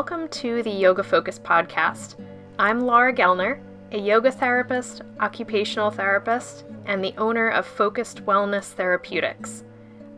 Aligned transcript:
welcome 0.00 0.28
to 0.28 0.62
the 0.62 0.70
Yoga 0.70 1.02
Focus 1.02 1.38
podcast. 1.38 2.14
I'm 2.58 2.80
Laura 2.80 3.12
Gellner, 3.12 3.60
a 3.92 3.98
yoga 3.98 4.32
therapist, 4.32 5.02
occupational 5.20 5.90
therapist, 5.90 6.64
and 6.86 7.04
the 7.04 7.12
owner 7.18 7.50
of 7.50 7.66
Focused 7.66 8.24
Wellness 8.24 8.72
Therapeutics. 8.72 9.62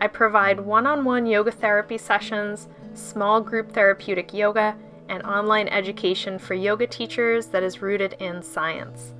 I 0.00 0.06
provide 0.06 0.60
one 0.60 0.86
on 0.86 1.04
one 1.04 1.26
yoga 1.26 1.50
therapy 1.50 1.98
sessions, 1.98 2.68
small 2.94 3.40
group 3.40 3.72
therapeutic 3.72 4.32
yoga, 4.32 4.76
and 5.08 5.20
online 5.24 5.66
education 5.66 6.38
for 6.38 6.54
yoga 6.54 6.86
teachers 6.86 7.46
that 7.46 7.64
is 7.64 7.82
rooted 7.82 8.12
in 8.20 8.40
science. 8.40 9.14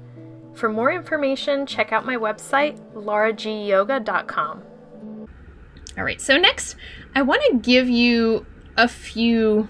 For 0.55 0.69
more 0.69 0.93
information, 0.93 1.67
check 1.67 1.93
out 1.93 2.07
my 2.07 2.15
website, 2.15 2.79
lauragyoga.com. 2.95 4.63
All 5.99 6.05
right, 6.05 6.21
so 6.21 6.37
next, 6.37 6.77
I 7.17 7.23
want 7.23 7.43
to 7.51 7.59
give 7.59 7.89
you 7.89 8.47
a 8.77 8.87
few 8.87 9.69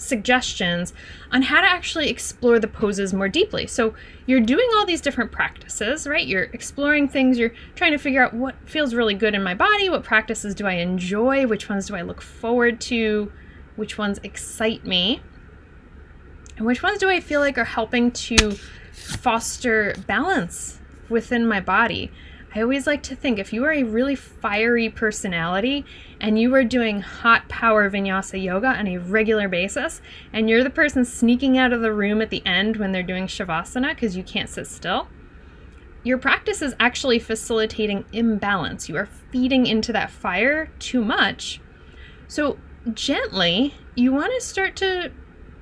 suggestions 0.00 0.92
on 1.30 1.42
how 1.42 1.60
to 1.60 1.66
actually 1.66 2.08
explore 2.08 2.58
the 2.58 2.66
poses 2.66 3.12
more 3.12 3.28
deeply. 3.28 3.66
So 3.66 3.94
you're 4.26 4.40
doing 4.40 4.68
all 4.76 4.86
these 4.86 5.00
different 5.00 5.30
practices, 5.30 6.06
right? 6.06 6.26
You're 6.26 6.44
exploring 6.44 7.08
things, 7.08 7.38
you're 7.38 7.52
trying 7.74 7.92
to 7.92 7.98
figure 7.98 8.24
out 8.24 8.34
what 8.34 8.56
feels 8.64 8.94
really 8.94 9.14
good 9.14 9.34
in 9.34 9.42
my 9.42 9.54
body, 9.54 9.88
what 9.88 10.02
practices 10.02 10.54
do 10.54 10.66
I 10.66 10.74
enjoy, 10.74 11.46
which 11.46 11.68
ones 11.68 11.86
do 11.86 11.94
I 11.94 12.02
look 12.02 12.22
forward 12.22 12.80
to, 12.82 13.30
which 13.76 13.98
ones 13.98 14.18
excite 14.22 14.84
me, 14.84 15.22
and 16.56 16.66
which 16.66 16.82
ones 16.82 16.98
do 16.98 17.08
I 17.08 17.20
feel 17.20 17.40
like 17.40 17.58
are 17.58 17.64
helping 17.64 18.10
to 18.12 18.52
foster 18.92 19.94
balance 20.06 20.80
within 21.08 21.46
my 21.46 21.60
body. 21.60 22.10
I 22.52 22.62
always 22.62 22.84
like 22.84 23.04
to 23.04 23.14
think 23.14 23.38
if 23.38 23.52
you 23.52 23.64
are 23.64 23.72
a 23.72 23.84
really 23.84 24.16
fiery 24.16 24.88
personality 24.88 25.84
and 26.20 26.36
you 26.36 26.52
are 26.56 26.64
doing 26.64 27.00
hot 27.00 27.48
power 27.48 27.88
vinyasa 27.88 28.42
yoga 28.42 28.66
on 28.66 28.88
a 28.88 28.98
regular 28.98 29.48
basis, 29.48 30.02
and 30.32 30.50
you're 30.50 30.64
the 30.64 30.70
person 30.70 31.04
sneaking 31.04 31.58
out 31.58 31.72
of 31.72 31.80
the 31.80 31.92
room 31.92 32.20
at 32.20 32.30
the 32.30 32.44
end 32.44 32.76
when 32.76 32.90
they're 32.90 33.04
doing 33.04 33.28
shavasana 33.28 33.90
because 33.90 34.16
you 34.16 34.24
can't 34.24 34.48
sit 34.48 34.66
still, 34.66 35.06
your 36.02 36.18
practice 36.18 36.60
is 36.60 36.74
actually 36.80 37.20
facilitating 37.20 38.04
imbalance. 38.12 38.88
You 38.88 38.96
are 38.96 39.08
feeding 39.30 39.66
into 39.66 39.92
that 39.92 40.10
fire 40.10 40.72
too 40.80 41.04
much. 41.04 41.60
So, 42.26 42.58
gently, 42.94 43.74
you 43.94 44.12
want 44.12 44.32
to 44.34 44.40
start 44.40 44.74
to 44.76 45.12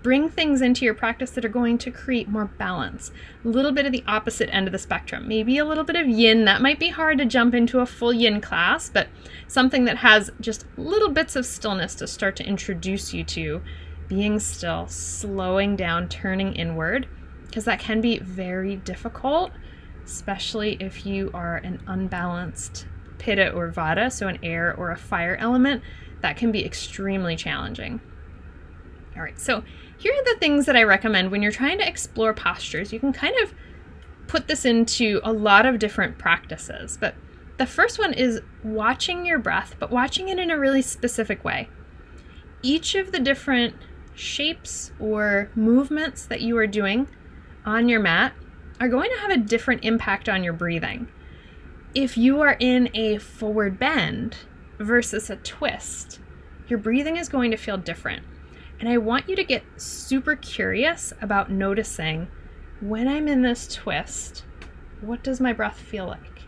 bring 0.03 0.29
things 0.29 0.63
into 0.63 0.85
your 0.85 0.95
practice 0.95 1.31
that 1.33 1.45
are 1.45 1.49
going 1.49 1.79
to 1.79 1.91
create 1.91 2.29
more 2.29 2.45
balance. 2.45 3.11
A 3.45 3.49
little 3.49 3.73
bit 3.73 3.87
of 3.87 3.93
the 3.93 4.05
opposite 4.07 4.53
end 4.55 4.67
of 4.69 4.73
the 4.73 4.79
spectrum. 4.79 5.27
Maybe 5.27 5.59
a 5.59 5.65
little 5.65 5.85
bit 5.85 5.97
of 5.97 6.09
yin. 6.09 6.45
That 6.45 6.63
might 6.63 6.79
be 6.79 6.91
hard 6.91 7.19
to 7.19 7.25
jump 7.25 7.55
into 7.55 7.81
a 7.81 7.87
full 7.87 8.13
yin 8.13 8.41
class, 8.41 8.89
but 8.89 9.09
something 9.49 9.85
that 9.87 9.99
has 9.99 10.31
just 10.41 10.67
little 10.77 11.11
bits 11.11 11.37
of 11.37 11.47
stillness 11.47 11.95
to 11.97 12.07
start 12.07 12.37
to 12.37 12.47
introduce 12.47 13.13
you 13.13 13.25
to 13.25 13.61
being 14.09 14.39
still, 14.39 14.87
slowing 14.89 15.77
down, 15.77 16.09
turning 16.09 16.55
inward, 16.55 17.07
because 17.47 17.65
that 17.65 17.81
can 17.81 18.01
be 18.01 18.19
very 18.19 18.77
difficult, 18.77 19.51
especially 20.05 20.77
if 20.81 21.05
you 21.05 21.31
are 21.35 21.57
an 21.57 21.83
unbalanced 21.87 22.87
pitta 23.19 23.51
or 23.53 23.71
vata, 23.71 24.11
so 24.11 24.29
an 24.29 24.39
air 24.43 24.75
or 24.75 24.91
a 24.91 24.97
fire 24.97 25.37
element. 25.37 25.83
That 26.21 26.37
can 26.37 26.51
be 26.51 26.65
extremely 26.65 27.37
challenging. 27.37 28.01
All 29.19 29.25
right, 29.25 29.41
so 29.41 29.65
here 29.97 30.13
are 30.13 30.33
the 30.33 30.39
things 30.39 30.67
that 30.67 30.77
I 30.77 30.85
recommend 30.85 31.33
when 31.33 31.43
you're 31.43 31.51
trying 31.51 31.79
to 31.79 31.89
explore 31.89 32.33
postures. 32.33 32.93
You 32.93 33.01
can 33.01 33.13
kind 33.13 33.35
of 33.43 33.53
put 34.29 34.47
this 34.47 34.65
into 34.65 35.21
a 35.25 35.33
lot 35.33 35.67
of 35.67 35.81
different 35.81 36.19
practices, 36.19 36.97
but 37.01 37.17
the 37.57 37.67
first 37.67 37.99
one 37.99 38.15
is 38.15 38.41
watching 38.63 39.27
your 39.27 39.41
breath, 39.41 39.75
but 39.81 39.91
watching 39.91 40.29
it 40.29 40.39
in 40.39 40.53
a 40.53 40.59
really 40.59 40.83
specific 40.83 41.45
way. 41.45 41.69
Each 42.63 42.95
of 42.95 43.11
the 43.11 43.19
different 43.19 43.75
shapes 44.15 44.93
or 45.01 45.51
movements 45.57 46.25
that 46.27 46.43
you 46.43 46.57
are 46.57 46.69
doing 46.69 47.09
on 47.67 47.89
your 47.89 48.01
mat 48.01 48.35
are 48.79 48.89
going 48.89 49.11
to 49.11 49.19
have 49.19 49.33
a 49.33 49.37
different 49.37 49.85
impact 49.85 50.29
on 50.29 50.45
your 50.45 50.53
breathing. 50.53 51.09
If 51.93 52.17
you 52.17 52.41
are 52.41 52.57
in 52.61 52.89
a 52.95 53.19
forward 53.19 53.81
bend 53.81 54.37
versus 54.79 55.29
a 55.29 55.37
twist, 55.37 56.21
your 56.69 56.79
breathing 56.79 57.17
is 57.17 57.29
going 57.29 57.51
to 57.51 57.57
feel 57.57 57.79
different. 57.79 58.23
And 58.81 58.89
I 58.89 58.99
want 58.99 59.29
you 59.29 59.37
to 59.37 59.45
get 59.45 59.65
super 59.77 60.37
curious 60.37 61.13
about 61.21 61.51
noticing 61.51 62.29
when 62.81 63.09
I'm 63.09 63.27
in 63.27 63.43
this 63.43 63.67
twist, 63.75 64.45
what 65.01 65.25
does 65.25 65.41
my 65.41 65.53
breath 65.53 65.79
feel 65.79 66.07
like? 66.07 66.43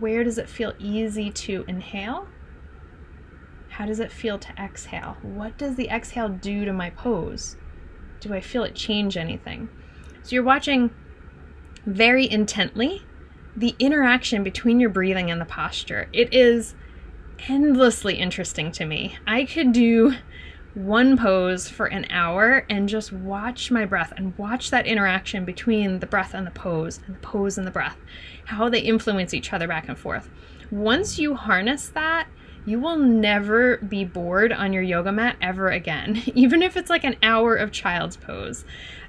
Where 0.00 0.24
does 0.24 0.38
it 0.38 0.48
feel 0.48 0.72
easy 0.78 1.30
to 1.30 1.64
inhale? 1.68 2.26
How 3.68 3.86
does 3.86 4.00
it 4.00 4.10
feel 4.10 4.38
to 4.38 4.52
exhale? 4.60 5.16
What 5.22 5.56
does 5.56 5.76
the 5.76 5.88
exhale 5.88 6.28
do 6.28 6.64
to 6.64 6.72
my 6.72 6.90
pose? 6.90 7.56
Do 8.20 8.34
I 8.34 8.40
feel 8.40 8.64
it 8.64 8.74
change 8.74 9.16
anything? 9.16 9.68
So 10.22 10.34
you're 10.34 10.42
watching 10.42 10.90
very 11.86 12.28
intently 12.28 13.02
the 13.56 13.74
interaction 13.78 14.42
between 14.42 14.80
your 14.80 14.90
breathing 14.90 15.30
and 15.30 15.40
the 15.40 15.46
posture. 15.46 16.08
It 16.12 16.32
is 16.34 16.74
endlessly 17.48 18.14
interesting 18.16 18.72
to 18.72 18.84
me. 18.84 19.18
I 19.26 19.44
could 19.44 19.72
do 19.72 20.14
one 20.74 21.18
pose 21.18 21.68
for 21.68 21.86
an 21.86 22.06
hour 22.10 22.64
and 22.70 22.88
just 22.88 23.12
watch 23.12 23.70
my 23.70 23.84
breath 23.84 24.12
and 24.16 24.36
watch 24.38 24.70
that 24.70 24.86
interaction 24.86 25.44
between 25.44 25.98
the 25.98 26.06
breath 26.06 26.32
and 26.32 26.46
the 26.46 26.50
pose 26.50 27.00
and 27.06 27.14
the 27.14 27.20
pose 27.20 27.58
and 27.58 27.66
the 27.66 27.70
breath, 27.70 27.96
how 28.46 28.68
they 28.68 28.80
influence 28.80 29.34
each 29.34 29.52
other 29.52 29.68
back 29.68 29.88
and 29.88 29.98
forth. 29.98 30.30
Once 30.70 31.18
you 31.18 31.34
harness 31.34 31.90
that, 31.90 32.26
you 32.64 32.80
will 32.80 32.96
never 32.96 33.76
be 33.78 34.04
bored 34.04 34.52
on 34.52 34.72
your 34.72 34.82
yoga 34.82 35.12
mat 35.12 35.36
ever 35.42 35.68
again, 35.68 36.22
even 36.34 36.62
if 36.62 36.76
it's 36.76 36.90
like 36.90 37.04
an 37.04 37.16
hour 37.22 37.54
of 37.54 37.72
child's 37.72 38.16
pose. 38.16 38.64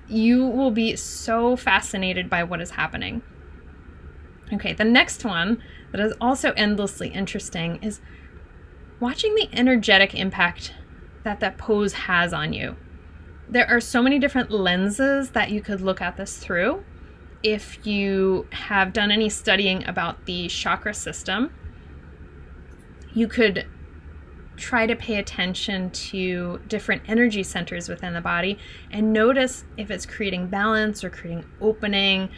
You 0.09 0.45
will 0.45 0.71
be 0.71 0.97
so 0.97 1.55
fascinated 1.55 2.29
by 2.29 2.43
what 2.43 2.59
is 2.59 2.71
happening. 2.71 3.21
Okay, 4.51 4.73
the 4.73 4.83
next 4.83 5.23
one 5.23 5.63
that 5.91 6.01
is 6.01 6.13
also 6.19 6.51
endlessly 6.53 7.07
interesting 7.09 7.81
is 7.81 8.01
watching 8.99 9.33
the 9.35 9.49
energetic 9.53 10.13
impact 10.13 10.73
that 11.23 11.39
that 11.39 11.57
pose 11.57 11.93
has 11.93 12.33
on 12.33 12.53
you. 12.53 12.75
There 13.49 13.69
are 13.69 13.79
so 13.79 14.01
many 14.01 14.19
different 14.19 14.51
lenses 14.51 15.31
that 15.31 15.51
you 15.51 15.61
could 15.61 15.81
look 15.81 16.01
at 16.01 16.17
this 16.17 16.37
through. 16.37 16.83
If 17.43 17.85
you 17.85 18.47
have 18.51 18.93
done 18.93 19.11
any 19.11 19.29
studying 19.29 19.85
about 19.87 20.25
the 20.25 20.47
chakra 20.47 20.93
system, 20.93 21.51
you 23.13 23.27
could 23.27 23.67
try 24.55 24.85
to 24.85 24.95
pay 24.95 25.15
attention 25.15 25.89
to 25.89 26.59
different 26.67 27.01
energy 27.07 27.43
centers 27.43 27.89
within 27.89 28.13
the 28.13 28.21
body 28.21 28.57
and 28.91 29.11
notice 29.11 29.65
if 29.77 29.89
it's 29.89 30.05
creating 30.05 30.47
balance 30.47 31.03
or 31.03 31.09
creating 31.09 31.43
opening 31.59 32.29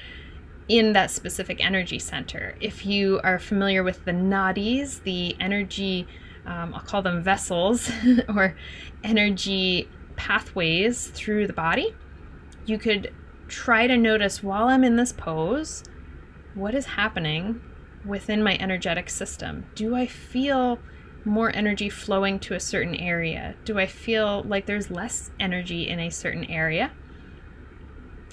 in 0.68 0.94
that 0.94 1.12
specific 1.12 1.63
energy 1.63 2.00
center. 2.00 2.56
If 2.59 2.85
you 2.85 3.19
are 3.24 3.38
familiar 3.38 3.84
with 3.84 4.06
the 4.06 4.12
nadis, 4.12 5.03
the 5.03 5.35
energy 5.40 6.07
um, 6.45 6.73
I'll 6.73 6.81
call 6.81 7.01
them 7.01 7.23
vessels 7.23 7.91
or 8.29 8.56
energy 9.03 9.89
pathways 10.16 11.07
through 11.07 11.47
the 11.47 11.53
body, 11.53 11.95
you 12.66 12.78
could 12.78 13.13
try 13.47 13.88
to 13.88 13.97
notice 13.97 14.41
while 14.41 14.67
I'm 14.67 14.83
in 14.83 14.95
this 14.95 15.11
pose 15.11 15.83
what 16.53 16.73
is 16.73 16.85
happening 16.85 17.61
within 18.06 18.44
my 18.44 18.57
energetic 18.59 19.09
system. 19.09 19.66
Do 19.75 19.95
I 19.95 20.07
feel 20.07 20.79
more 21.25 21.53
energy 21.56 21.89
flowing 21.89 22.39
to 22.39 22.53
a 22.53 22.59
certain 22.59 22.95
area? 22.95 23.56
Do 23.66 23.79
I 23.79 23.88
feel 23.88 24.44
like 24.44 24.66
there's 24.66 24.91
less 24.91 25.31
energy 25.39 25.88
in 25.88 26.00
a 26.00 26.09
certain 26.09 26.45
area? 26.45 26.91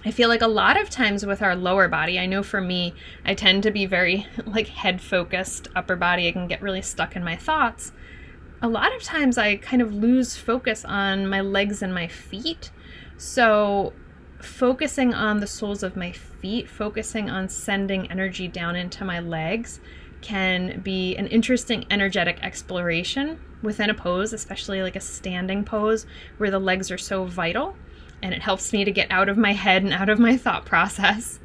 I 0.04 0.10
feel 0.10 0.28
like 0.28 0.42
a 0.42 0.48
lot 0.48 0.80
of 0.80 0.90
times 0.90 1.24
with 1.24 1.42
our 1.42 1.54
lower 1.54 1.88
body, 1.88 2.18
I 2.18 2.26
know 2.26 2.42
for 2.42 2.60
me, 2.60 2.94
I 3.24 3.34
tend 3.34 3.62
to 3.62 3.71
be 3.71 3.86
very 3.86 4.27
like 4.47 4.68
head 4.68 5.00
focused, 5.00 5.68
upper 5.77 5.97
body. 5.97 6.28
I 6.28 6.32
can 6.32 6.48
get 6.48 6.62
really 6.62 6.82
stuck 6.82 7.16
in 7.16 7.22
my 7.22 7.36
thoughts 7.36 7.92
a 8.62 8.68
lot 8.68 8.94
of 8.94 9.03
times 9.03 9.36
I 9.36 9.56
kind 9.56 9.82
of 9.82 9.92
lose 9.92 10.36
focus 10.36 10.84
on 10.84 11.27
my 11.27 11.41
legs 11.41 11.82
and 11.82 11.92
my 11.92 12.06
feet. 12.06 12.71
So, 13.18 13.92
focusing 14.38 15.12
on 15.12 15.41
the 15.41 15.47
soles 15.47 15.82
of 15.82 15.97
my 15.97 16.12
feet, 16.12 16.68
focusing 16.68 17.28
on 17.28 17.48
sending 17.48 18.10
energy 18.10 18.48
down 18.48 18.77
into 18.77 19.04
my 19.04 19.18
legs 19.18 19.80
can 20.21 20.80
be 20.80 21.16
an 21.16 21.27
interesting 21.27 21.84
energetic 21.91 22.38
exploration 22.42 23.41
within 23.62 23.91
a 23.91 23.94
pose, 23.94 24.32
especially 24.32 24.80
like 24.80 24.94
a 24.94 25.00
standing 25.00 25.65
pose 25.65 26.06
where 26.38 26.50
the 26.50 26.59
legs 26.60 26.91
are 26.92 26.98
so 26.98 27.24
vital 27.24 27.77
and 28.22 28.33
it 28.33 28.42
helps 28.42 28.72
me 28.72 28.84
to 28.84 28.92
get 28.92 29.10
out 29.10 29.28
of 29.28 29.36
my 29.36 29.53
head 29.53 29.83
and 29.83 29.92
out 29.92 30.09
of 30.09 30.19
my 30.19 30.36
thought 30.36 30.65
process. 30.65 31.41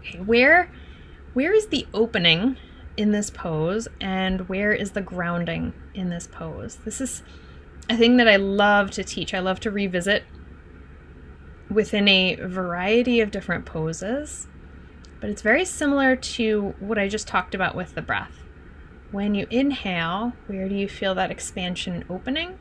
Okay, 0.00 0.18
where 0.18 0.70
where 1.32 1.54
is 1.54 1.68
the 1.68 1.86
opening 1.94 2.56
in 2.96 3.12
this 3.12 3.30
pose 3.30 3.88
and 4.00 4.48
where 4.48 4.72
is 4.72 4.92
the 4.92 5.00
grounding 5.00 5.72
in 5.94 6.10
this 6.10 6.26
pose. 6.26 6.76
This 6.84 7.00
is 7.00 7.22
a 7.88 7.96
thing 7.96 8.16
that 8.18 8.28
I 8.28 8.36
love 8.36 8.90
to 8.92 9.04
teach. 9.04 9.34
I 9.34 9.40
love 9.40 9.60
to 9.60 9.70
revisit 9.70 10.24
within 11.70 12.06
a 12.06 12.36
variety 12.36 13.20
of 13.20 13.30
different 13.30 13.64
poses, 13.64 14.46
but 15.20 15.30
it's 15.30 15.42
very 15.42 15.64
similar 15.64 16.16
to 16.16 16.74
what 16.80 16.98
I 16.98 17.08
just 17.08 17.26
talked 17.26 17.54
about 17.54 17.74
with 17.74 17.94
the 17.94 18.02
breath. 18.02 18.38
When 19.10 19.34
you 19.34 19.46
inhale, 19.50 20.32
where 20.46 20.68
do 20.68 20.74
you 20.74 20.88
feel 20.88 21.14
that 21.14 21.30
expansion 21.30 22.04
opening? 22.08 22.58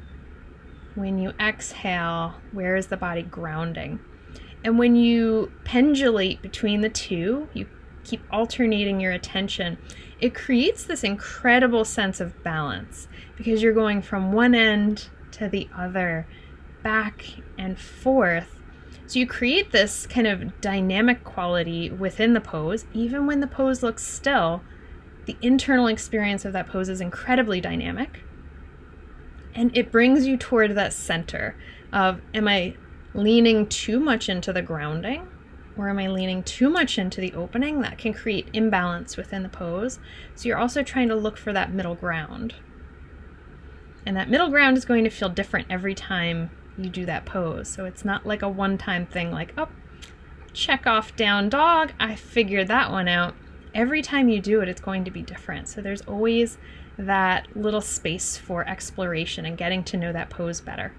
When 0.95 1.17
you 1.17 1.33
exhale, 1.39 2.35
where 2.51 2.75
is 2.75 2.88
the 2.88 2.97
body 2.97 3.23
grounding? 3.23 3.99
And 4.63 4.77
when 4.77 4.95
you 4.95 5.51
pendulate 5.63 6.41
between 6.41 6.81
the 6.81 6.89
two, 6.89 7.47
you 7.53 7.67
keep 8.03 8.21
alternating 8.31 8.99
your 8.99 9.11
attention, 9.11 9.77
it 10.19 10.35
creates 10.35 10.83
this 10.83 11.03
incredible 11.03 11.85
sense 11.85 12.19
of 12.19 12.43
balance 12.43 13.07
because 13.35 13.63
you're 13.63 13.73
going 13.73 14.01
from 14.01 14.31
one 14.31 14.53
end 14.53 15.09
to 15.31 15.47
the 15.47 15.67
other, 15.75 16.27
back 16.83 17.25
and 17.57 17.79
forth. 17.79 18.59
So 19.07 19.19
you 19.19 19.27
create 19.27 19.71
this 19.71 20.07
kind 20.07 20.27
of 20.27 20.61
dynamic 20.61 21.23
quality 21.23 21.89
within 21.89 22.33
the 22.33 22.41
pose, 22.41 22.85
even 22.93 23.27
when 23.27 23.39
the 23.39 23.47
pose 23.47 23.83
looks 23.83 24.03
still. 24.05 24.61
The 25.25 25.38
internal 25.41 25.88
experience 25.88 26.45
of 26.45 26.53
that 26.53 26.67
pose 26.67 26.89
is 26.89 27.01
incredibly 27.01 27.61
dynamic. 27.61 28.21
And 29.53 29.75
it 29.75 29.92
brings 29.92 30.27
you 30.27 30.38
toward 30.38 30.75
that 30.75 30.94
center 30.94 31.56
of 31.92 32.21
am 32.33 32.48
I 32.48 32.75
leaning 33.13 33.68
too 33.68 34.00
much 34.00 34.30
into 34.30 34.53
the 34.53 34.62
grounding 34.62 35.27
or 35.77 35.89
am 35.89 36.00
I 36.00 36.07
leaning 36.07 36.44
too 36.44 36.69
much 36.69 36.98
into 36.98 37.21
the 37.21 37.33
opening? 37.33 37.81
That 37.81 37.98
can 37.98 38.13
create 38.13 38.48
imbalance 38.53 39.18
within 39.18 39.44
the 39.44 39.50
pose. 39.50 40.00
So 40.36 40.48
you're 40.48 40.57
also 40.57 40.83
trying 40.83 41.09
to 41.09 41.15
look 41.15 41.38
for 41.38 41.53
that 41.53 41.74
middle 41.74 41.95
ground. 41.95 42.56
And 44.06 44.15
that 44.18 44.30
middle 44.30 44.50
ground 44.50 44.77
is 44.77 44.86
going 44.86 45.03
to 45.03 45.09
feel 45.09 45.30
different 45.30 45.68
every 45.69 45.95
time 45.95 46.50
you 46.77 46.89
do 46.89 47.06
that 47.06 47.25
pose. 47.25 47.69
So 47.69 47.86
it's 47.86 48.03
not 48.03 48.25
like 48.25 48.42
a 48.42 48.50
one 48.50 48.77
time 48.77 49.06
thing 49.06 49.31
like, 49.31 49.53
oh, 49.57 49.69
check 50.53 50.88
off 50.88 51.15
down 51.15 51.50
dog. 51.50 51.94
I 52.00 52.15
figured 52.15 52.68
that 52.68 52.92
one 52.92 53.07
out. 53.07 53.36
Every 53.73 54.01
time 54.01 54.27
you 54.29 54.41
do 54.41 54.62
it, 54.62 54.68
it's 54.69 54.81
going 54.81 55.06
to 55.06 55.12
be 55.12 55.21
different. 55.21 55.68
So 55.68 55.81
there's 55.81 56.01
always 56.01 56.57
that 56.97 57.47
little 57.56 57.81
space 57.81 58.38
for 58.38 58.68
exploration 58.68 59.45
and 59.45 59.57
getting 59.57 59.83
to 59.85 59.97
know 59.97 60.12
that 60.12 60.29
pose 60.29 60.59
better. 60.62 60.94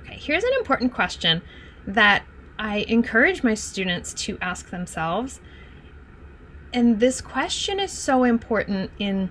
Okay, 0.00 0.18
here's 0.18 0.44
an 0.44 0.52
important 0.58 0.92
question 0.92 1.42
that 1.86 2.24
I 2.58 2.78
encourage 2.88 3.42
my 3.42 3.54
students 3.54 4.14
to 4.14 4.38
ask 4.40 4.70
themselves. 4.70 5.40
And 6.72 6.98
this 6.98 7.20
question 7.20 7.78
is 7.78 7.92
so 7.92 8.24
important 8.24 8.90
in 8.98 9.30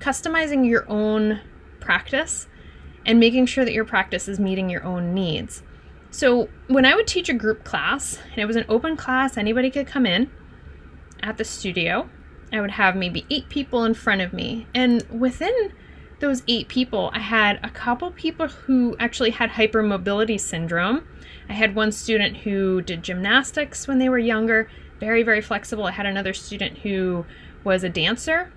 customizing 0.00 0.68
your 0.68 0.84
own 0.90 1.40
practice 1.80 2.48
and 3.06 3.20
making 3.20 3.46
sure 3.46 3.64
that 3.64 3.72
your 3.72 3.84
practice 3.84 4.28
is 4.28 4.38
meeting 4.40 4.68
your 4.68 4.84
own 4.84 5.14
needs. 5.14 5.62
So, 6.10 6.50
when 6.66 6.84
I 6.84 6.94
would 6.94 7.06
teach 7.06 7.30
a 7.30 7.34
group 7.34 7.64
class, 7.64 8.18
and 8.30 8.38
it 8.38 8.44
was 8.44 8.56
an 8.56 8.66
open 8.68 8.96
class, 8.96 9.38
anybody 9.38 9.70
could 9.70 9.86
come 9.86 10.04
in 10.04 10.30
at 11.22 11.38
the 11.38 11.44
studio. 11.44 12.08
I 12.52 12.60
would 12.60 12.72
have 12.72 12.96
maybe 12.96 13.26
eight 13.30 13.48
people 13.48 13.84
in 13.84 13.94
front 13.94 14.20
of 14.20 14.32
me. 14.32 14.66
And 14.74 15.02
within 15.08 15.72
those 16.20 16.42
eight 16.46 16.68
people, 16.68 17.10
I 17.14 17.20
had 17.20 17.58
a 17.62 17.70
couple 17.70 18.10
people 18.10 18.48
who 18.48 18.96
actually 19.00 19.30
had 19.30 19.50
hypermobility 19.50 20.38
syndrome. 20.38 21.06
I 21.48 21.54
had 21.54 21.74
one 21.74 21.92
student 21.92 22.38
who 22.38 22.82
did 22.82 23.02
gymnastics 23.02 23.88
when 23.88 23.98
they 23.98 24.08
were 24.08 24.18
younger, 24.18 24.70
very, 25.00 25.22
very 25.22 25.40
flexible. 25.40 25.84
I 25.84 25.92
had 25.92 26.06
another 26.06 26.32
student 26.32 26.78
who 26.78 27.24
was 27.64 27.82
a 27.82 27.88
dancer, 27.88 28.52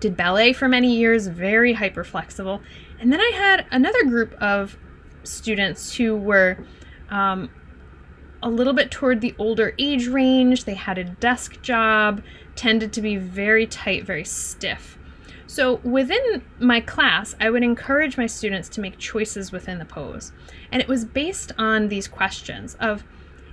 did 0.00 0.16
ballet 0.16 0.52
for 0.52 0.68
many 0.68 0.96
years, 0.96 1.28
very 1.28 1.74
hyper 1.74 2.02
flexible. 2.02 2.60
And 2.98 3.12
then 3.12 3.20
I 3.20 3.30
had 3.34 3.66
another 3.70 4.04
group 4.04 4.32
of 4.42 4.76
students 5.22 5.94
who 5.94 6.16
were 6.16 6.58
um, 7.10 7.50
a 8.42 8.48
little 8.48 8.72
bit 8.72 8.90
toward 8.90 9.20
the 9.20 9.34
older 9.38 9.74
age 9.78 10.06
range. 10.08 10.64
They 10.64 10.74
had 10.74 10.98
a 10.98 11.04
desk 11.04 11.62
job, 11.62 12.22
tended 12.56 12.92
to 12.94 13.00
be 13.00 13.16
very 13.16 13.66
tight, 13.66 14.04
very 14.04 14.24
stiff. 14.24 14.98
So 15.46 15.76
within 15.84 16.42
my 16.58 16.80
class, 16.80 17.34
I 17.38 17.50
would 17.50 17.62
encourage 17.62 18.16
my 18.16 18.26
students 18.26 18.68
to 18.70 18.80
make 18.80 18.98
choices 18.98 19.52
within 19.52 19.78
the 19.78 19.84
pose. 19.84 20.32
And 20.70 20.80
it 20.80 20.88
was 20.88 21.04
based 21.04 21.52
on 21.58 21.88
these 21.88 22.08
questions 22.08 22.74
of 22.80 23.04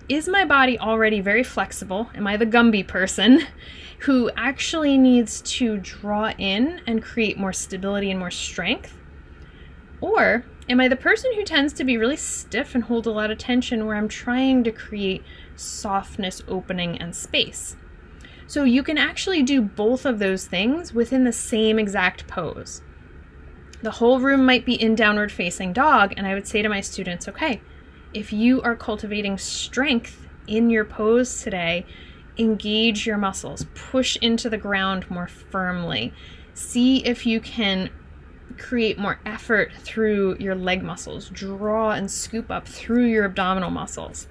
is 0.07 0.27
my 0.27 0.43
body 0.43 0.79
already 0.79 1.21
very 1.21 1.43
flexible? 1.43 2.09
Am 2.15 2.25
I 2.25 2.35
the 2.35 2.45
Gumby 2.45 2.87
person 2.87 3.41
who 3.99 4.31
actually 4.35 4.97
needs 4.97 5.41
to 5.41 5.77
draw 5.77 6.31
in 6.37 6.81
and 6.87 7.03
create 7.03 7.37
more 7.37 7.53
stability 7.53 8.09
and 8.09 8.19
more 8.19 8.31
strength? 8.31 8.97
Or 10.01 10.45
am 10.69 10.79
I 10.79 10.87
the 10.87 10.95
person 10.95 11.33
who 11.33 11.43
tends 11.43 11.73
to 11.73 11.83
be 11.83 11.97
really 11.97 12.15
stiff 12.15 12.75
and 12.75 12.83
hold 12.83 13.07
a 13.07 13.11
lot 13.11 13.31
of 13.31 13.39
tension 13.39 13.85
where 13.85 13.95
I'm 13.95 14.07
trying 14.07 14.63
to 14.63 14.71
create 14.71 15.23
softness, 15.55 16.43
opening, 16.47 17.01
and 17.01 17.15
space? 17.15 17.75
So 18.45 18.63
you 18.63 18.83
can 18.83 18.97
actually 18.97 19.43
do 19.43 19.61
both 19.61 20.05
of 20.05 20.19
those 20.19 20.47
things 20.47 20.93
within 20.93 21.23
the 21.23 21.33
same 21.33 21.79
exact 21.79 22.27
pose. 22.27 22.81
The 23.81 23.91
whole 23.91 24.19
room 24.19 24.45
might 24.45 24.65
be 24.65 24.79
in 24.79 24.95
downward 24.95 25.31
facing 25.31 25.73
dog, 25.73 26.13
and 26.17 26.27
I 26.27 26.33
would 26.33 26.47
say 26.47 26.61
to 26.61 26.69
my 26.69 26.81
students, 26.81 27.27
okay, 27.27 27.61
if 28.13 28.33
you 28.33 28.61
are 28.61 28.75
cultivating 28.75 29.37
strength 29.37 30.27
in 30.47 30.69
your 30.69 30.85
pose 30.85 31.41
today, 31.41 31.85
engage 32.37 33.05
your 33.05 33.17
muscles, 33.17 33.65
push 33.75 34.17
into 34.17 34.49
the 34.49 34.57
ground 34.57 35.09
more 35.09 35.27
firmly. 35.27 36.13
See 36.53 37.05
if 37.05 37.25
you 37.25 37.39
can 37.39 37.89
create 38.59 38.99
more 38.99 39.19
effort 39.25 39.71
through 39.73 40.37
your 40.39 40.55
leg 40.55 40.83
muscles, 40.83 41.29
draw 41.29 41.91
and 41.91 42.11
scoop 42.11 42.51
up 42.51 42.67
through 42.67 43.05
your 43.05 43.25
abdominal 43.25 43.71
muscles. 43.71 44.27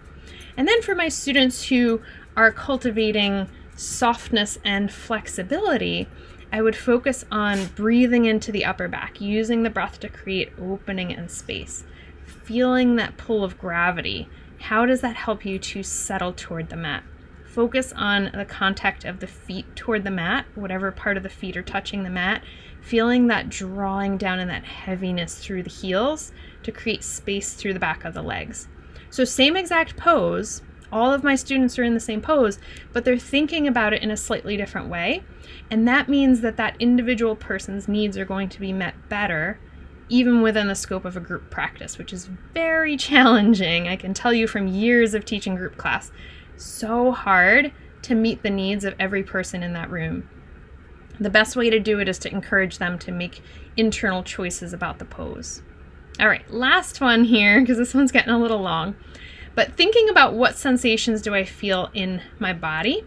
And 0.57 0.69
then 0.69 0.83
for 0.83 0.95
my 0.95 1.09
students 1.09 1.65
who 1.69 2.03
are 2.37 2.53
cultivating 2.53 3.49
softness 3.77 4.59
and 4.65 4.93
flexibility, 4.93 6.09
I 6.53 6.63
would 6.63 6.77
focus 6.77 7.25
on 7.31 7.67
breathing 7.75 8.25
into 8.25 8.53
the 8.53 8.65
upper 8.65 8.89
back, 8.89 9.21
using 9.21 9.63
the 9.63 9.71
breath 9.71 10.01
to 10.01 10.09
create 10.09 10.53
opening 10.61 11.13
and 11.13 11.31
space, 11.31 11.85
feeling 12.25 12.97
that 12.97 13.17
pull 13.17 13.45
of 13.45 13.59
gravity. 13.59 14.29
How 14.61 14.87
does 14.87 15.01
that 15.03 15.17
help 15.17 15.45
you 15.45 15.59
to 15.59 15.83
settle 15.83 16.33
toward 16.33 16.71
the 16.71 16.77
mat? 16.77 17.05
Focus 17.49 17.93
on 17.97 18.31
the 18.35 18.45
contact 18.45 19.05
of 19.05 19.21
the 19.21 19.27
feet 19.27 19.65
toward 19.75 20.05
the 20.05 20.11
mat, 20.11 20.47
whatever 20.55 20.93
part 20.93 21.17
of 21.17 21.23
the 21.23 21.29
feet 21.29 21.57
are 21.57 21.63
touching 21.63 22.03
the 22.03 22.11
mat, 22.11 22.43
feeling 22.81 23.27
that 23.27 23.49
drawing 23.49 24.19
down 24.19 24.39
and 24.39 24.51
that 24.51 24.65
heaviness 24.65 25.39
through 25.39 25.63
the 25.63 25.71
heels 25.71 26.31
to 26.63 26.71
create 26.71 27.03
space 27.03 27.55
through 27.55 27.73
the 27.73 27.81
back 27.81 28.05
of 28.05 28.15
the 28.15 28.23
legs. 28.23 28.69
So, 29.11 29.25
same 29.25 29.57
exact 29.57 29.97
pose, 29.97 30.63
all 30.93 31.13
of 31.13 31.25
my 31.25 31.35
students 31.35 31.79
are 31.79 31.83
in 31.83 31.95
the 31.95 32.01
same 32.01 32.21
pose, 32.21 32.59
but 32.93 33.05
they're 33.05 33.19
thinking 33.19 33.67
about 33.67 33.93
it 33.93 34.03
in 34.03 34.11
a 34.11 34.17
slightly 34.17 34.57
different 34.57 34.89
way. 34.89 35.23
And 35.71 35.87
that 35.89 36.09
means 36.09 36.41
that 36.41 36.57
that 36.57 36.77
individual 36.79 37.37
person's 37.37 37.89
needs 37.89 38.17
are 38.17 38.25
going 38.25 38.49
to 38.51 38.61
be 38.61 38.73
met 38.73 39.09
better, 39.09 39.59
even 40.09 40.41
within 40.41 40.69
the 40.69 40.75
scope 40.75 41.05
of 41.05 41.17
a 41.17 41.21
group 41.21 41.51
practice, 41.51 41.99
which 41.99 42.13
is 42.13 42.29
very 42.55 42.97
challenging. 42.99 43.89
I 43.89 43.97
can 43.97 44.15
tell 44.15 44.33
you 44.33 44.47
from 44.47 44.67
years 44.67 45.15
of 45.15 45.25
teaching 45.25 45.57
group 45.57 45.77
class. 45.77 46.11
So 46.59 47.13
hard 47.13 47.73
to 48.03 48.15
meet 48.15 48.43
the 48.43 48.51
needs 48.51 48.85
of 48.85 48.95
every 48.99 49.23
person 49.23 49.63
in 49.63 49.73
that 49.75 49.91
room. 49.91 50.29
The 51.21 51.31
best 51.31 51.57
way 51.57 51.71
to 51.71 51.81
do 51.81 52.01
it 52.01 52.09
is 52.09 52.19
to 52.21 52.33
encourage 52.33 52.79
them 52.79 52.99
to 53.01 53.13
make 53.13 53.43
internal 53.77 54.23
choices 54.23 54.73
about 54.73 54.99
the 54.99 55.05
pose. 55.05 55.63
All 56.21 56.29
right, 56.29 56.49
last 56.51 57.01
one 57.01 57.25
here, 57.25 57.61
because 57.61 57.79
this 57.79 57.95
one's 57.95 58.13
getting 58.13 58.33
a 58.33 58.39
little 58.39 58.61
long. 58.61 58.97
But 59.55 59.77
thinking 59.77 60.09
about 60.09 60.35
what 60.35 60.57
sensations 60.57 61.23
do 61.23 61.35
I 61.35 61.45
feel 61.45 61.91
in 61.95 62.23
my 62.41 62.53
body, 62.53 63.05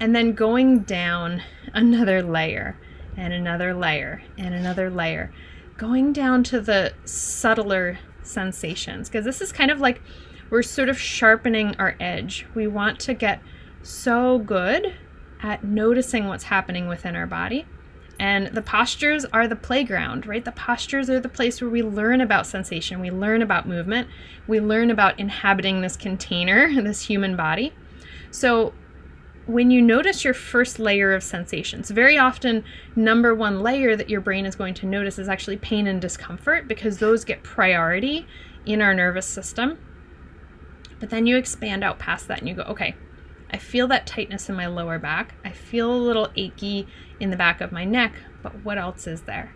and 0.00 0.14
then 0.14 0.32
going 0.32 0.80
down 0.80 1.42
another 1.74 2.22
layer 2.22 2.76
and 3.16 3.32
another 3.32 3.74
layer 3.74 4.22
and 4.38 4.54
another 4.54 4.88
layer, 4.88 5.32
going 5.76 6.12
down 6.12 6.44
to 6.44 6.60
the 6.60 6.92
subtler 7.04 7.98
sensations, 8.22 9.08
because 9.08 9.24
this 9.24 9.40
is 9.40 9.52
kind 9.52 9.70
of 9.70 9.80
like 9.80 10.00
we're 10.52 10.62
sort 10.62 10.90
of 10.90 11.00
sharpening 11.00 11.74
our 11.78 11.96
edge. 11.98 12.46
We 12.54 12.66
want 12.66 13.00
to 13.00 13.14
get 13.14 13.40
so 13.82 14.38
good 14.38 14.94
at 15.42 15.64
noticing 15.64 16.28
what's 16.28 16.44
happening 16.44 16.88
within 16.88 17.16
our 17.16 17.26
body 17.26 17.66
and 18.20 18.48
the 18.48 18.62
postures 18.62 19.24
are 19.24 19.48
the 19.48 19.56
playground, 19.56 20.26
right? 20.26 20.44
The 20.44 20.52
postures 20.52 21.08
are 21.08 21.18
the 21.18 21.28
place 21.28 21.60
where 21.60 21.70
we 21.70 21.82
learn 21.82 22.20
about 22.20 22.46
sensation, 22.46 23.00
we 23.00 23.10
learn 23.10 23.42
about 23.42 23.66
movement, 23.66 24.08
we 24.46 24.60
learn 24.60 24.90
about 24.90 25.18
inhabiting 25.18 25.80
this 25.80 25.96
container, 25.96 26.70
this 26.82 27.06
human 27.06 27.34
body. 27.34 27.72
So, 28.30 28.74
when 29.46 29.72
you 29.72 29.82
notice 29.82 30.22
your 30.22 30.34
first 30.34 30.78
layer 30.78 31.14
of 31.14 31.24
sensations, 31.24 31.90
very 31.90 32.16
often, 32.16 32.62
number 32.94 33.34
one 33.34 33.60
layer 33.60 33.96
that 33.96 34.08
your 34.08 34.20
brain 34.20 34.46
is 34.46 34.54
going 34.54 34.74
to 34.74 34.86
notice 34.86 35.18
is 35.18 35.28
actually 35.28 35.56
pain 35.56 35.88
and 35.88 36.00
discomfort 36.00 36.68
because 36.68 36.98
those 36.98 37.24
get 37.24 37.42
priority 37.42 38.24
in 38.66 38.80
our 38.80 38.94
nervous 38.94 39.26
system. 39.26 39.78
But 41.02 41.10
then 41.10 41.26
you 41.26 41.36
expand 41.36 41.82
out 41.82 41.98
past 41.98 42.28
that 42.28 42.38
and 42.38 42.48
you 42.48 42.54
go, 42.54 42.62
okay, 42.62 42.94
I 43.50 43.58
feel 43.58 43.88
that 43.88 44.06
tightness 44.06 44.48
in 44.48 44.54
my 44.54 44.68
lower 44.68 45.00
back. 45.00 45.34
I 45.44 45.50
feel 45.50 45.92
a 45.92 45.96
little 45.96 46.28
achy 46.36 46.86
in 47.18 47.30
the 47.30 47.36
back 47.36 47.60
of 47.60 47.72
my 47.72 47.84
neck, 47.84 48.14
but 48.40 48.64
what 48.64 48.78
else 48.78 49.08
is 49.08 49.22
there? 49.22 49.52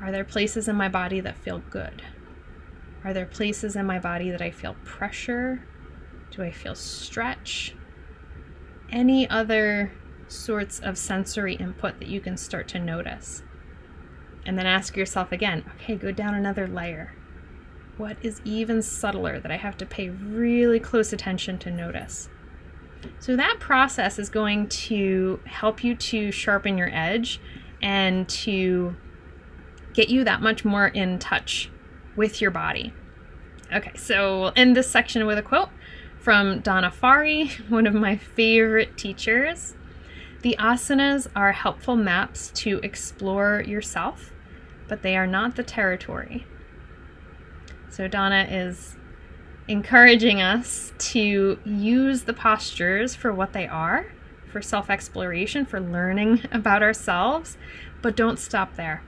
Are 0.00 0.10
there 0.10 0.24
places 0.24 0.66
in 0.66 0.74
my 0.74 0.88
body 0.88 1.20
that 1.20 1.36
feel 1.36 1.58
good? 1.58 2.02
Are 3.04 3.12
there 3.12 3.26
places 3.26 3.76
in 3.76 3.84
my 3.84 3.98
body 3.98 4.30
that 4.30 4.40
I 4.40 4.50
feel 4.50 4.76
pressure? 4.82 5.62
Do 6.30 6.42
I 6.42 6.52
feel 6.52 6.74
stretch? 6.74 7.76
Any 8.90 9.28
other 9.28 9.92
sorts 10.26 10.80
of 10.80 10.96
sensory 10.96 11.56
input 11.56 11.98
that 11.98 12.08
you 12.08 12.22
can 12.22 12.38
start 12.38 12.66
to 12.68 12.78
notice? 12.78 13.42
And 14.46 14.58
then 14.58 14.64
ask 14.64 14.96
yourself 14.96 15.32
again 15.32 15.70
okay, 15.74 15.96
go 15.96 16.12
down 16.12 16.32
another 16.32 16.66
layer. 16.66 17.12
What 17.96 18.18
is 18.22 18.40
even 18.44 18.82
subtler 18.82 19.40
that 19.40 19.50
I 19.50 19.56
have 19.56 19.76
to 19.78 19.86
pay 19.86 20.10
really 20.10 20.78
close 20.78 21.12
attention 21.12 21.58
to 21.60 21.70
notice? 21.70 22.28
So, 23.20 23.36
that 23.36 23.58
process 23.60 24.18
is 24.18 24.28
going 24.28 24.68
to 24.68 25.40
help 25.44 25.84
you 25.84 25.94
to 25.94 26.32
sharpen 26.32 26.76
your 26.76 26.90
edge 26.92 27.40
and 27.80 28.28
to 28.28 28.96
get 29.94 30.08
you 30.08 30.24
that 30.24 30.42
much 30.42 30.64
more 30.64 30.88
in 30.88 31.18
touch 31.18 31.70
with 32.16 32.40
your 32.40 32.50
body. 32.50 32.92
Okay, 33.72 33.92
so 33.96 34.40
we'll 34.40 34.52
end 34.56 34.76
this 34.76 34.90
section 34.90 35.26
with 35.26 35.38
a 35.38 35.42
quote 35.42 35.70
from 36.18 36.60
Donna 36.60 36.90
Farhi, 36.90 37.50
one 37.70 37.86
of 37.86 37.94
my 37.94 38.16
favorite 38.16 38.96
teachers. 38.96 39.74
The 40.42 40.56
asanas 40.58 41.28
are 41.34 41.52
helpful 41.52 41.96
maps 41.96 42.50
to 42.56 42.78
explore 42.82 43.62
yourself, 43.66 44.32
but 44.86 45.02
they 45.02 45.16
are 45.16 45.26
not 45.26 45.56
the 45.56 45.64
territory. 45.64 46.46
So, 47.96 48.08
Donna 48.08 48.46
is 48.50 48.94
encouraging 49.68 50.42
us 50.42 50.92
to 50.98 51.58
use 51.64 52.24
the 52.24 52.34
postures 52.34 53.14
for 53.14 53.32
what 53.32 53.54
they 53.54 53.66
are 53.66 54.12
for 54.52 54.60
self 54.60 54.90
exploration, 54.90 55.64
for 55.64 55.80
learning 55.80 56.42
about 56.52 56.82
ourselves, 56.82 57.56
but 58.02 58.14
don't 58.14 58.38
stop 58.38 58.76
there. 58.76 59.02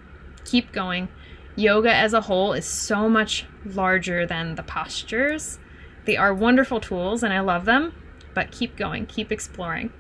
Keep 0.47 0.73
going. 0.73 1.09
Yoga 1.55 1.93
as 1.93 2.15
a 2.15 2.23
whole 2.23 2.55
is 2.55 2.65
so 2.65 3.11
much 3.11 3.45
larger 3.63 4.25
than 4.25 4.55
the 4.55 4.63
postures. 4.63 5.59
They 6.07 6.17
are 6.17 6.33
wonderful 6.33 6.81
tools 6.81 7.23
and 7.23 7.31
I 7.31 7.41
love 7.41 7.67
them, 7.67 7.93
but 8.33 8.53
keep 8.53 8.75
going, 8.75 9.05
keep 9.05 9.31
exploring. 9.31 9.93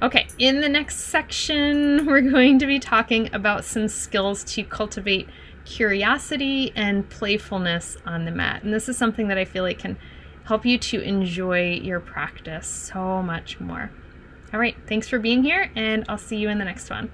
Okay, 0.00 0.28
in 0.38 0.62
the 0.62 0.70
next 0.70 0.96
section, 0.96 2.06
we're 2.06 2.22
going 2.22 2.58
to 2.58 2.66
be 2.66 2.78
talking 2.78 3.28
about 3.34 3.66
some 3.66 3.86
skills 3.86 4.44
to 4.44 4.64
cultivate 4.64 5.28
curiosity 5.64 6.72
and 6.76 7.08
playfulness 7.08 7.96
on 8.06 8.24
the 8.24 8.30
mat. 8.30 8.62
And 8.62 8.72
this 8.72 8.88
is 8.88 8.96
something 8.96 9.28
that 9.28 9.38
I 9.38 9.44
feel 9.44 9.62
like 9.62 9.78
can 9.78 9.96
help 10.44 10.66
you 10.66 10.78
to 10.78 11.00
enjoy 11.00 11.80
your 11.82 12.00
practice 12.00 12.66
so 12.66 13.22
much 13.22 13.60
more. 13.60 13.90
All 14.52 14.60
right, 14.60 14.76
thanks 14.86 15.08
for 15.08 15.18
being 15.18 15.42
here, 15.42 15.70
and 15.74 16.04
I'll 16.08 16.18
see 16.18 16.36
you 16.36 16.48
in 16.48 16.58
the 16.58 16.64
next 16.64 16.90
one. 16.90 17.10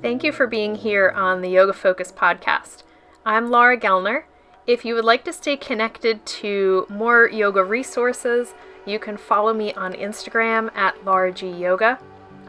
Thank 0.00 0.24
you 0.24 0.32
for 0.32 0.46
being 0.46 0.74
here 0.74 1.10
on 1.10 1.42
the 1.42 1.50
Yoga 1.50 1.74
Focus 1.74 2.10
podcast. 2.10 2.82
I'm 3.26 3.50
Laura 3.50 3.78
Gellner. 3.78 4.24
If 4.66 4.84
you 4.84 4.94
would 4.94 5.04
like 5.04 5.24
to 5.24 5.32
stay 5.32 5.56
connected 5.56 6.24
to 6.26 6.86
more 6.88 7.28
yoga 7.28 7.62
resources, 7.62 8.54
you 8.86 8.98
can 8.98 9.16
follow 9.16 9.52
me 9.52 9.72
on 9.74 9.92
Instagram 9.92 10.74
at 10.74 11.04
Laura 11.04 11.32
G 11.32 11.50
Yoga. 11.50 11.98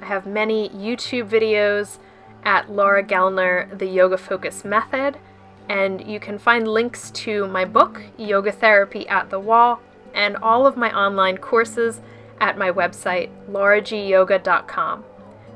I 0.02 0.06
have 0.06 0.26
many 0.26 0.70
YouTube 0.70 1.30
videos 1.30 1.98
at 2.44 2.72
Laura 2.72 3.04
Gellner, 3.04 3.78
The 3.78 3.88
Yoga 3.88 4.18
Focus 4.18 4.64
Method, 4.64 5.18
and 5.68 6.06
you 6.08 6.20
can 6.20 6.40
find 6.40 6.68
links 6.68 7.12
to 7.12 7.48
my 7.48 7.66
book, 7.66 8.02
Yoga 8.18 8.52
Therapy 8.52 9.08
at 9.08 9.30
the 9.30 9.40
Wall, 9.40 9.82
and 10.14 10.38
all 10.38 10.66
of 10.66 10.78
my 10.78 10.92
online 10.98 11.38
courses 11.38 12.02
at 12.40 12.58
my 12.58 12.72
website, 12.72 13.30
lauragyoga.com. 13.50 15.04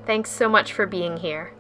Thanks 0.06 0.30
so 0.30 0.50
much 0.50 0.74
for 0.74 0.86
being 0.86 1.18
here. 1.18 1.53